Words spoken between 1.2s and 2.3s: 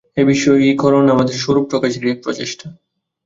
স্বরূপ-প্রকাশেরই এক